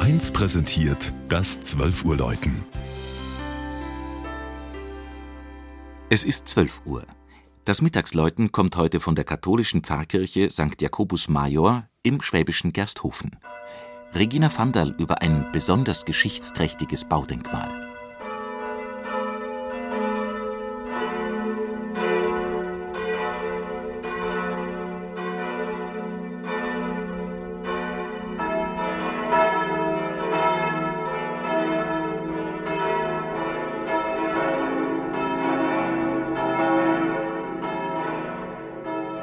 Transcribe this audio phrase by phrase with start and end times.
[0.00, 2.64] 1 präsentiert das 12 Uhr Läuten.
[6.08, 7.04] Es ist 12 Uhr.
[7.64, 10.80] Das Mittagsläuten kommt heute von der katholischen Pfarrkirche St.
[10.80, 13.38] Jakobus Major im schwäbischen Gersthofen.
[14.14, 17.87] Regina Vandal über ein besonders geschichtsträchtiges Baudenkmal.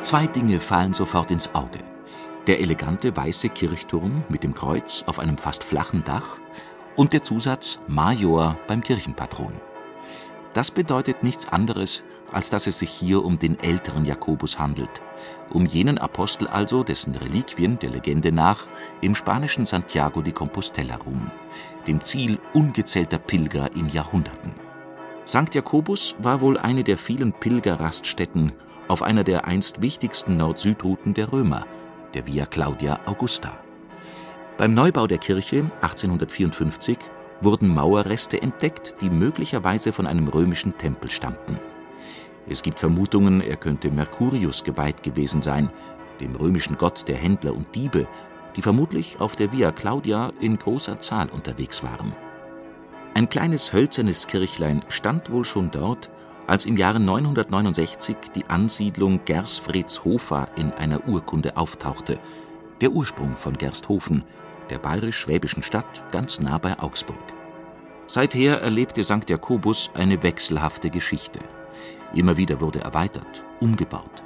[0.06, 1.80] Zwei Dinge fallen sofort ins Auge.
[2.46, 6.38] Der elegante weiße Kirchturm mit dem Kreuz auf einem fast flachen Dach
[6.96, 9.54] und der Zusatz Major beim Kirchenpatron.
[10.54, 15.02] Das bedeutet nichts anderes, als dass es sich hier um den älteren Jakobus handelt,
[15.50, 18.68] um jenen Apostel also, dessen Reliquien der Legende nach
[19.02, 21.32] im spanischen Santiago de Compostela ruhen,
[21.88, 24.54] dem Ziel ungezählter Pilger in Jahrhunderten.
[25.28, 25.56] St.
[25.56, 28.52] Jakobus war wohl eine der vielen Pilgerraststätten
[28.88, 31.66] auf einer der einst wichtigsten Nord-Süd-Routen der Römer,
[32.14, 33.52] der Via Claudia Augusta.
[34.58, 36.98] Beim Neubau der Kirche 1854
[37.42, 41.60] wurden Mauerreste entdeckt, die möglicherweise von einem römischen Tempel stammten.
[42.48, 45.70] Es gibt Vermutungen, er könnte Mercurius geweiht gewesen sein,
[46.22, 48.08] dem römischen Gott der Händler und Diebe,
[48.56, 52.14] die vermutlich auf der Via Claudia in großer Zahl unterwegs waren.
[53.14, 56.10] Ein kleines hölzernes Kirchlein stand wohl schon dort,
[56.48, 62.20] als im Jahre 969 die Ansiedlung Gersfridshofa in einer Urkunde auftauchte,
[62.82, 64.24] der Ursprung von Gersthofen,
[64.70, 67.18] der bayerisch-schwäbischen Stadt ganz nah bei Augsburg.
[68.08, 69.30] Seither erlebte St.
[69.30, 71.40] Jakobus eine wechselhafte Geschichte.
[72.14, 74.24] Immer wieder wurde erweitert, umgebaut,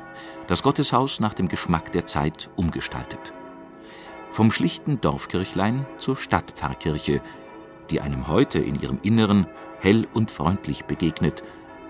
[0.47, 3.33] das Gotteshaus nach dem Geschmack der Zeit umgestaltet.
[4.31, 7.21] Vom schlichten Dorfkirchlein zur Stadtpfarrkirche,
[7.89, 9.47] die einem heute in ihrem Inneren
[9.79, 11.43] hell und freundlich begegnet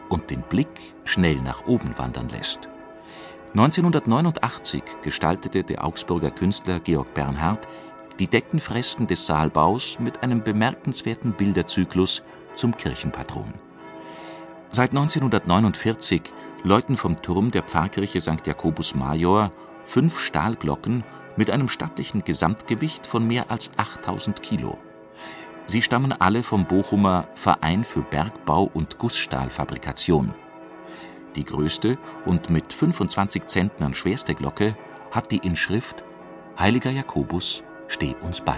[0.10, 0.68] und den Blick
[1.06, 2.70] schnell nach oben wandern lässt.
[3.54, 7.68] 1989 gestaltete der Augsburger Künstler Georg Bernhard
[8.20, 12.22] die Deckenfresken des Saalbaus mit einem bemerkenswerten Bilderzyklus
[12.54, 13.54] zum Kirchenpatron.
[14.72, 16.22] Seit 1949
[16.64, 18.46] läuten vom Turm der Pfarrkirche St.
[18.46, 19.52] Jakobus Major
[19.86, 21.04] fünf Stahlglocken
[21.38, 24.78] mit einem stattlichen Gesamtgewicht von mehr als 8000 Kilo.
[25.70, 30.34] Sie stammen alle vom Bochumer Verein für Bergbau und Gussstahlfabrikation.
[31.36, 34.76] Die größte und mit 25 Zentnern schwerste Glocke
[35.12, 36.04] hat die Inschrift
[36.58, 38.58] Heiliger Jakobus, steh uns bei